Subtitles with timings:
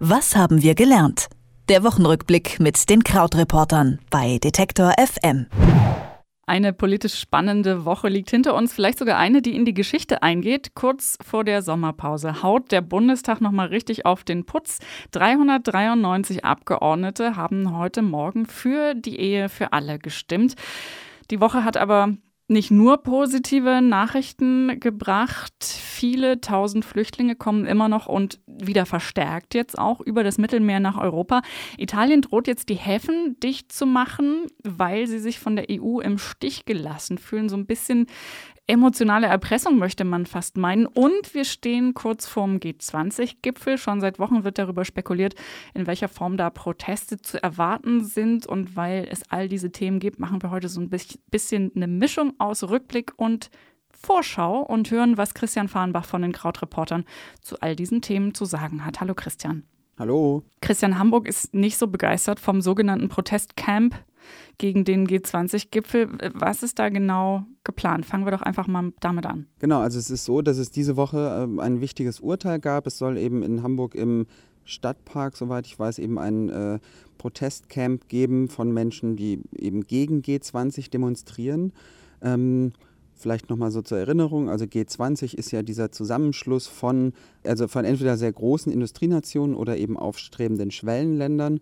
[0.00, 1.26] Was haben wir gelernt?
[1.68, 5.46] Der Wochenrückblick mit den Krautreportern bei Detektor FM.
[6.46, 10.76] Eine politisch spannende Woche liegt hinter uns, vielleicht sogar eine, die in die Geschichte eingeht.
[10.76, 14.78] Kurz vor der Sommerpause haut der Bundestag nochmal richtig auf den Putz.
[15.10, 20.54] 393 Abgeordnete haben heute Morgen für die Ehe für alle gestimmt.
[21.32, 22.14] Die Woche hat aber
[22.48, 25.52] nicht nur positive Nachrichten gebracht.
[25.62, 30.96] Viele tausend Flüchtlinge kommen immer noch und wieder verstärkt jetzt auch über das Mittelmeer nach
[30.96, 31.42] Europa.
[31.76, 36.16] Italien droht jetzt die Häfen dicht zu machen, weil sie sich von der EU im
[36.16, 37.50] Stich gelassen fühlen.
[37.50, 38.06] So ein bisschen
[38.68, 40.86] emotionale Erpressung möchte man fast meinen.
[40.86, 43.78] Und wir stehen kurz vorm G20-Gipfel.
[43.78, 45.34] Schon seit Wochen wird darüber spekuliert,
[45.74, 48.46] in welcher Form da Proteste zu erwarten sind.
[48.46, 52.34] Und weil es all diese Themen gibt, machen wir heute so ein bisschen eine Mischung
[52.38, 53.50] aus Rückblick und
[53.90, 57.04] Vorschau und hören, was Christian Fahrenbach von den Krautreportern
[57.40, 59.00] zu all diesen Themen zu sagen hat.
[59.00, 59.64] Hallo Christian.
[59.98, 60.44] Hallo.
[60.60, 63.96] Christian Hamburg ist nicht so begeistert vom sogenannten Protestcamp
[64.58, 66.08] gegen den G20-Gipfel.
[66.34, 68.06] Was ist da genau geplant?
[68.06, 69.46] Fangen wir doch einfach mal damit an.
[69.58, 72.86] Genau, also es ist so, dass es diese Woche äh, ein wichtiges Urteil gab.
[72.86, 74.26] Es soll eben in Hamburg im
[74.64, 76.78] Stadtpark, soweit ich weiß, eben ein äh,
[77.16, 81.72] Protestcamp geben von Menschen, die eben gegen G20 demonstrieren.
[82.20, 82.72] Ähm,
[83.18, 87.12] Vielleicht nochmal so zur Erinnerung, also G20 ist ja dieser Zusammenschluss von,
[87.44, 91.58] also von entweder sehr großen Industrienationen oder eben aufstrebenden Schwellenländern.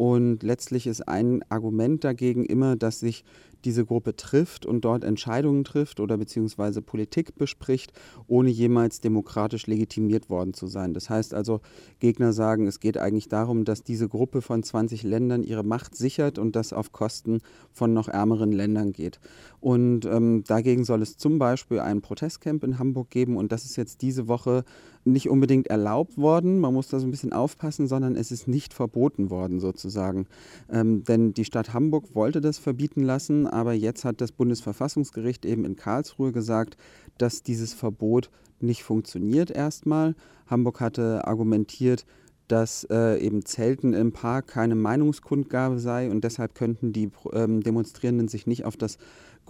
[0.00, 3.22] Und letztlich ist ein Argument dagegen immer, dass sich
[3.66, 7.92] diese Gruppe trifft und dort Entscheidungen trifft oder beziehungsweise Politik bespricht,
[8.26, 10.94] ohne jemals demokratisch legitimiert worden zu sein.
[10.94, 11.60] Das heißt also,
[11.98, 16.38] Gegner sagen, es geht eigentlich darum, dass diese Gruppe von 20 Ländern ihre Macht sichert
[16.38, 17.40] und das auf Kosten
[17.70, 19.20] von noch ärmeren Ländern geht.
[19.60, 23.76] Und ähm, dagegen soll es zum Beispiel ein Protestcamp in Hamburg geben und das ist
[23.76, 24.64] jetzt diese Woche
[25.04, 28.74] nicht unbedingt erlaubt worden, man muss da so ein bisschen aufpassen, sondern es ist nicht
[28.74, 30.26] verboten worden sozusagen.
[30.70, 35.64] Ähm, denn die Stadt Hamburg wollte das verbieten lassen, aber jetzt hat das Bundesverfassungsgericht eben
[35.64, 36.76] in Karlsruhe gesagt,
[37.18, 38.30] dass dieses Verbot
[38.60, 40.14] nicht funktioniert erstmal.
[40.46, 42.04] Hamburg hatte argumentiert,
[42.50, 48.26] dass äh, eben Zelten im Park keine Meinungskundgabe sei und deshalb könnten die ähm, Demonstrierenden
[48.26, 48.98] sich nicht auf das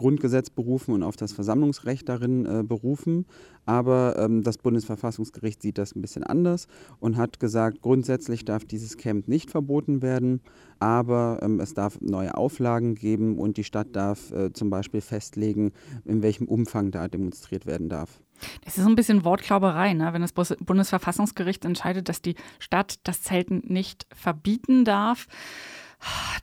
[0.01, 3.27] Grundgesetz berufen und auf das Versammlungsrecht darin äh, berufen.
[3.67, 6.69] Aber ähm, das Bundesverfassungsgericht sieht das ein bisschen anders
[7.01, 10.41] und hat gesagt, grundsätzlich darf dieses Camp nicht verboten werden,
[10.79, 15.73] aber ähm, es darf neue Auflagen geben und die Stadt darf äh, zum Beispiel festlegen,
[16.07, 18.23] in welchem Umfang da demonstriert werden darf.
[18.65, 20.15] Das ist so ein bisschen Wortklauberei, ne?
[20.15, 25.27] wenn das Bundesverfassungsgericht entscheidet, dass die Stadt das Zelten nicht verbieten darf.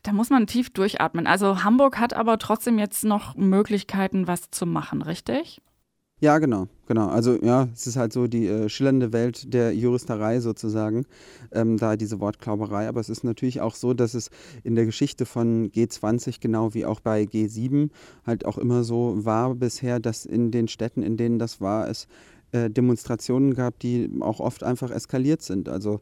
[0.03, 1.28] Da muss man tief durchatmen.
[1.28, 5.62] Also Hamburg hat aber trotzdem jetzt noch Möglichkeiten, was zu machen, richtig?
[6.19, 7.09] Ja, genau, genau.
[7.09, 11.06] Also ja, es ist halt so die äh, schillernde Welt der Juristerei sozusagen,
[11.51, 12.88] ähm, da diese Wortklauberei.
[12.88, 14.31] Aber es ist natürlich auch so, dass es
[14.63, 17.91] in der Geschichte von G20 genau wie auch bei G7
[18.25, 22.07] halt auch immer so war bisher, dass in den Städten, in denen das war, es
[22.52, 25.69] äh, Demonstrationen gab, die auch oft einfach eskaliert sind.
[25.69, 26.00] Also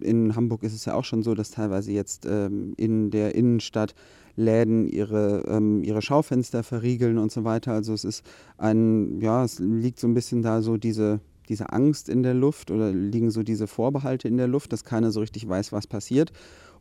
[0.00, 3.94] in Hamburg ist es ja auch schon so, dass teilweise jetzt ähm, in der Innenstadt
[4.34, 7.72] Läden ihre, ähm, ihre Schaufenster verriegeln und so weiter.
[7.72, 8.24] Also es ist
[8.56, 12.70] ein, ja, es liegt so ein bisschen da so diese, diese Angst in der Luft
[12.70, 16.32] oder liegen so diese Vorbehalte in der Luft, dass keiner so richtig weiß, was passiert.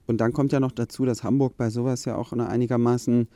[0.07, 3.27] Und dann kommt ja noch dazu, dass Hamburg bei sowas ja auch eine einigermaßen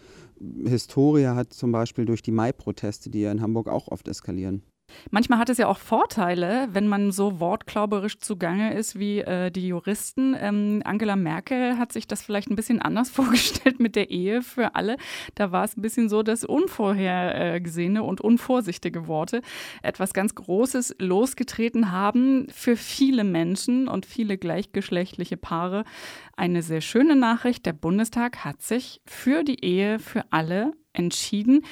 [0.65, 4.63] Historie hat, zum Beispiel durch die Mai-Proteste, die ja in Hamburg auch oft eskalieren.
[5.11, 9.67] Manchmal hat es ja auch Vorteile, wenn man so wortklauberisch zugange ist wie äh, die
[9.67, 10.35] Juristen.
[10.39, 14.75] Ähm, Angela Merkel hat sich das vielleicht ein bisschen anders vorgestellt mit der Ehe für
[14.75, 14.97] alle.
[15.35, 19.41] Da war es ein bisschen so, dass unvorhergesehene und unvorsichtige Worte
[19.81, 25.83] etwas ganz Großes losgetreten haben für viele Menschen und viele gleichgeschlechtliche Paare.
[26.35, 27.65] Eine sehr schöne Nachricht.
[27.65, 31.63] Der Bundestag hat sich für die Ehe für alle entschieden.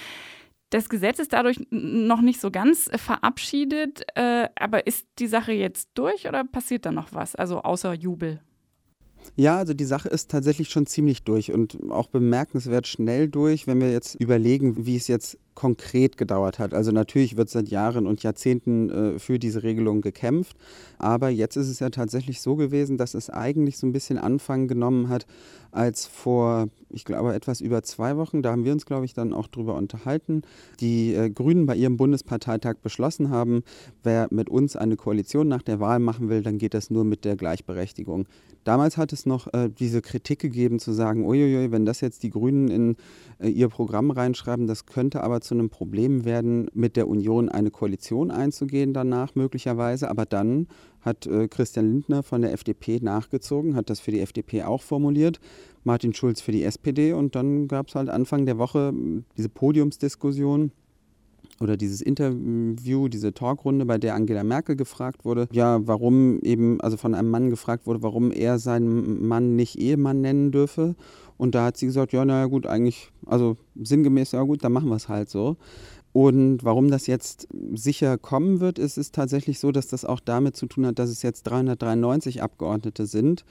[0.73, 5.89] Das Gesetz ist dadurch noch nicht so ganz verabschiedet, äh, aber ist die Sache jetzt
[5.93, 7.35] durch oder passiert da noch was?
[7.35, 8.41] Also außer Jubel?
[9.35, 13.81] Ja, also die Sache ist tatsächlich schon ziemlich durch und auch bemerkenswert schnell durch, wenn
[13.81, 16.73] wir jetzt überlegen, wie es jetzt konkret gedauert hat.
[16.73, 20.57] Also natürlich wird seit Jahren und Jahrzehnten äh, für diese Regelung gekämpft,
[20.97, 24.67] aber jetzt ist es ja tatsächlich so gewesen, dass es eigentlich so ein bisschen Anfang
[24.67, 25.25] genommen hat,
[25.73, 29.33] als vor, ich glaube, etwas über zwei Wochen, da haben wir uns, glaube ich, dann
[29.33, 30.43] auch drüber unterhalten,
[30.79, 33.63] die äh, Grünen bei ihrem Bundesparteitag beschlossen haben,
[34.03, 37.25] wer mit uns eine Koalition nach der Wahl machen will, dann geht das nur mit
[37.25, 38.27] der Gleichberechtigung.
[38.63, 42.29] Damals hat es noch äh, diese Kritik gegeben, zu sagen, uiuiui, wenn das jetzt die
[42.29, 42.95] Grünen in
[43.39, 47.71] äh, ihr Programm reinschreiben, das könnte aber zu einem Problem werden, mit der Union eine
[47.71, 50.09] Koalition einzugehen danach möglicherweise.
[50.09, 50.67] Aber dann
[51.01, 55.39] hat äh, Christian Lindner von der FDP nachgezogen, hat das für die FDP auch formuliert,
[55.83, 58.93] Martin Schulz für die SPD und dann gab es halt Anfang der Woche
[59.37, 60.71] diese Podiumsdiskussion
[61.59, 66.97] oder dieses Interview, diese Talkrunde, bei der Angela Merkel gefragt wurde, ja, warum eben, also
[66.97, 70.95] von einem Mann gefragt wurde, warum er seinen Mann nicht Ehemann nennen dürfe.
[71.37, 74.89] Und da hat sie gesagt, ja, naja, gut, eigentlich, also sinngemäß, ja gut, dann machen
[74.89, 75.57] wir es halt so.
[76.13, 80.55] Und warum das jetzt sicher kommen wird, ist es tatsächlich so, dass das auch damit
[80.55, 83.43] zu tun hat, dass es jetzt 393 Abgeordnete sind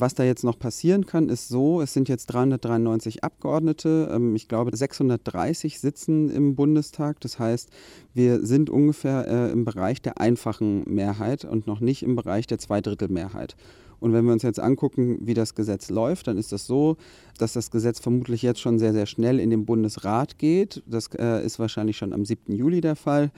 [0.00, 4.10] was da jetzt noch passieren kann, ist so, es sind jetzt 393 Abgeordnete.
[4.12, 7.20] Ähm, ich glaube, 630 sitzen im Bundestag.
[7.20, 7.70] Das heißt,
[8.12, 12.58] wir sind ungefähr äh, im Bereich der einfachen Mehrheit und noch nicht im Bereich der
[12.58, 13.56] Zweidrittelmehrheit.
[14.00, 16.96] Und wenn wir uns jetzt angucken, wie das Gesetz läuft, dann ist das so,
[17.38, 20.82] dass das Gesetz vermutlich jetzt schon sehr, sehr schnell in den Bundesrat geht.
[20.86, 22.54] Das äh, ist wahrscheinlich schon am 7.
[22.54, 23.30] Juli der Fall.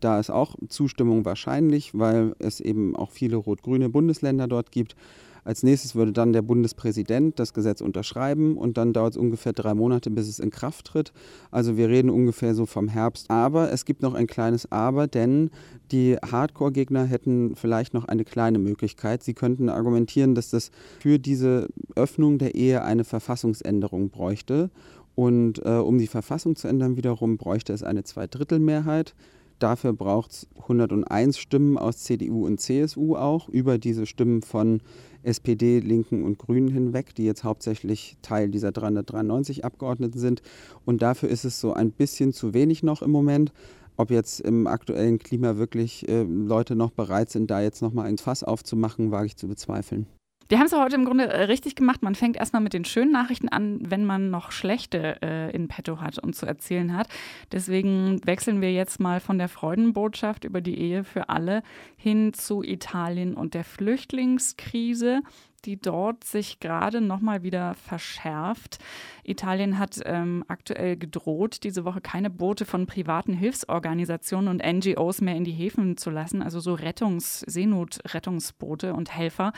[0.00, 4.96] Da ist auch Zustimmung wahrscheinlich, weil es eben auch viele rot-grüne Bundesländer dort gibt.
[5.44, 9.74] Als nächstes würde dann der Bundespräsident das Gesetz unterschreiben und dann dauert es ungefähr drei
[9.74, 11.12] Monate, bis es in Kraft tritt.
[11.50, 13.30] Also wir reden ungefähr so vom Herbst.
[13.30, 15.50] Aber es gibt noch ein kleines Aber, denn
[15.92, 19.22] die Hardcore-Gegner hätten vielleicht noch eine kleine Möglichkeit.
[19.22, 20.70] Sie könnten argumentieren, dass das
[21.00, 24.70] für diese Öffnung der Ehe eine Verfassungsänderung bräuchte.
[25.14, 29.14] Und äh, um die Verfassung zu ändern wiederum bräuchte es eine Zweidrittelmehrheit.
[29.60, 34.80] Dafür braucht es 101 Stimmen aus CDU und CSU auch, über diese Stimmen von
[35.22, 40.40] SPD, Linken und Grünen hinweg, die jetzt hauptsächlich Teil dieser 393 Abgeordneten sind.
[40.86, 43.52] Und dafür ist es so ein bisschen zu wenig noch im Moment.
[43.98, 48.16] Ob jetzt im aktuellen Klima wirklich äh, Leute noch bereit sind, da jetzt nochmal ein
[48.16, 50.06] Fass aufzumachen, wage ich zu bezweifeln.
[50.50, 52.02] Wir haben es heute im Grunde äh, richtig gemacht.
[52.02, 56.00] Man fängt erstmal mit den schönen Nachrichten an, wenn man noch schlechte äh, in petto
[56.00, 57.06] hat und zu erzählen hat.
[57.52, 61.62] Deswegen wechseln wir jetzt mal von der Freudenbotschaft über die Ehe für alle
[61.96, 65.20] hin zu Italien und der Flüchtlingskrise
[65.64, 68.78] die dort sich gerade nochmal wieder verschärft.
[69.24, 75.36] Italien hat ähm, aktuell gedroht, diese Woche keine Boote von privaten Hilfsorganisationen und NGOs mehr
[75.36, 79.52] in die Häfen zu lassen, also so Rettungs-, Seenotrettungsboote und Helfer.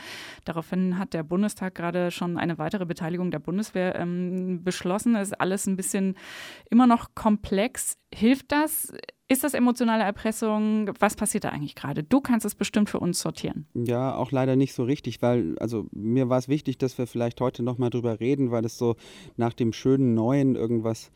[0.45, 5.15] Daraufhin hat der Bundestag gerade schon eine weitere Beteiligung der Bundeswehr ähm, beschlossen.
[5.15, 6.15] Ist alles ein bisschen
[6.69, 7.97] immer noch komplex.
[8.13, 8.93] Hilft das?
[9.33, 10.91] Ist das emotionale Erpressung?
[10.99, 12.03] Was passiert da eigentlich gerade?
[12.03, 13.65] Du kannst es bestimmt für uns sortieren.
[13.73, 17.41] Ja, auch leider nicht so richtig, weil, also mir war es wichtig, dass wir vielleicht
[17.41, 18.95] heute nochmal drüber reden, weil es so
[19.35, 21.09] nach dem schönen Neuen irgendwas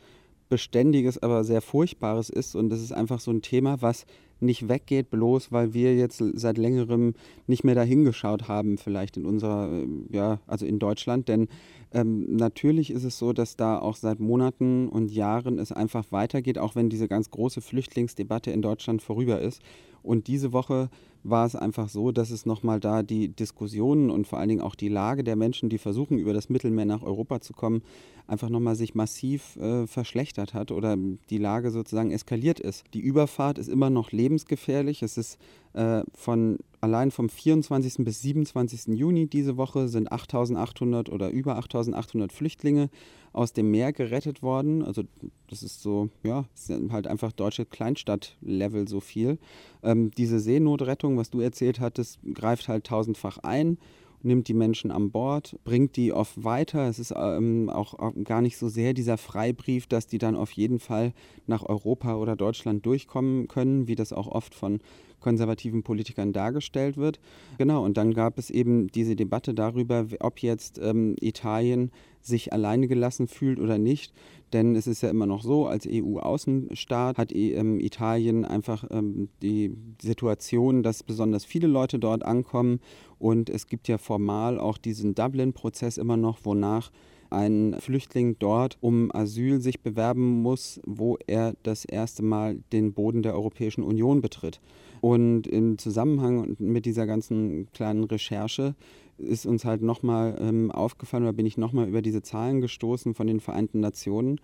[0.48, 2.56] Beständiges, aber sehr Furchtbares ist.
[2.56, 4.04] Und das ist einfach so ein Thema, was
[4.40, 7.14] nicht weggeht, bloß weil wir jetzt seit längerem
[7.46, 9.70] nicht mehr dahingeschaut haben, vielleicht in unserer,
[10.10, 11.28] ja, also in Deutschland.
[11.28, 11.46] Denn
[11.92, 16.58] ähm, natürlich ist es so, dass da auch seit Monaten und Jahren es einfach weitergeht,
[16.58, 19.62] auch wenn diese ganz große Flüchtlingsdebatte in Deutschland vorüber ist.
[20.02, 20.90] Und diese Woche
[21.24, 24.74] war es einfach so, dass es nochmal da die Diskussionen und vor allen Dingen auch
[24.74, 27.82] die Lage der Menschen, die versuchen, über das Mittelmeer nach Europa zu kommen,
[28.26, 30.96] einfach nochmal sich massiv äh, verschlechtert hat oder
[31.30, 32.84] die Lage sozusagen eskaliert ist.
[32.94, 35.02] Die Überfahrt ist immer noch lebensgefährlich.
[35.02, 35.38] Es ist
[35.74, 38.04] äh, von allein vom 24.
[38.04, 38.96] bis 27.
[38.98, 42.90] Juni diese Woche sind 8800 oder über 8800 Flüchtlinge
[43.32, 44.82] aus dem Meer gerettet worden.
[44.84, 45.02] Also
[45.48, 49.38] das ist so, ja, ist halt einfach deutsche Kleinstadt-Level so viel.
[49.82, 53.78] Ähm, diese Seenotrettung, was du erzählt hattest, greift halt tausendfach ein
[54.22, 56.88] nimmt die Menschen an Bord, bringt die oft weiter.
[56.88, 57.94] Es ist ähm, auch
[58.24, 61.12] gar nicht so sehr dieser Freibrief, dass die dann auf jeden Fall
[61.46, 64.80] nach Europa oder Deutschland durchkommen können, wie das auch oft von
[65.20, 67.18] konservativen Politikern dargestellt wird.
[67.58, 71.90] Genau, und dann gab es eben diese Debatte darüber, ob jetzt ähm, Italien
[72.28, 74.12] sich alleine gelassen fühlt oder nicht.
[74.52, 79.76] Denn es ist ja immer noch so, als EU-Außenstaat hat ähm, Italien einfach ähm, die
[80.00, 82.80] Situation, dass besonders viele Leute dort ankommen.
[83.18, 86.90] Und es gibt ja formal auch diesen Dublin-Prozess immer noch, wonach
[87.30, 93.22] ein Flüchtling dort um Asyl sich bewerben muss, wo er das erste Mal den Boden
[93.22, 94.60] der Europäischen Union betritt.
[95.00, 98.74] Und im Zusammenhang mit dieser ganzen kleinen Recherche
[99.18, 103.26] ist uns halt nochmal ähm, aufgefallen oder bin ich nochmal über diese Zahlen gestoßen von
[103.26, 104.40] den Vereinten Nationen,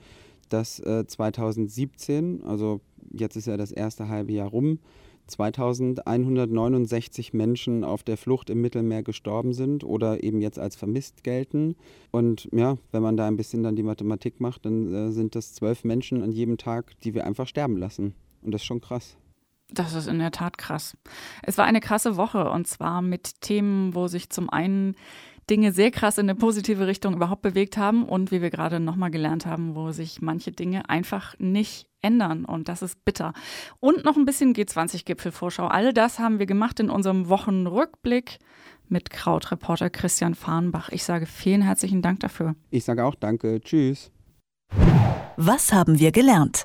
[0.49, 2.81] dass äh, 2017, also
[3.13, 4.79] jetzt ist ja das erste halbe Jahr rum,
[5.27, 11.77] 2169 Menschen auf der Flucht im Mittelmeer gestorben sind oder eben jetzt als vermisst gelten.
[12.11, 15.55] Und ja, wenn man da ein bisschen dann die Mathematik macht, dann äh, sind das
[15.55, 18.13] zwölf Menschen an jedem Tag, die wir einfach sterben lassen.
[18.43, 19.17] Und das ist schon krass.
[19.75, 20.97] Das ist in der Tat krass.
[21.43, 24.97] Es war eine krasse Woche und zwar mit Themen, wo sich zum einen
[25.51, 29.11] Dinge sehr krass in eine positive Richtung überhaupt bewegt haben und wie wir gerade nochmal
[29.11, 33.33] gelernt haben, wo sich manche Dinge einfach nicht ändern und das ist bitter.
[33.81, 35.67] Und noch ein bisschen G20-Gipfelvorschau.
[35.67, 38.39] All das haben wir gemacht in unserem Wochenrückblick
[38.89, 40.89] mit Krautreporter Christian Fahrenbach.
[40.91, 42.55] Ich sage vielen herzlichen Dank dafür.
[42.71, 43.61] Ich sage auch danke.
[43.61, 44.11] Tschüss.
[45.37, 46.65] Was haben wir gelernt?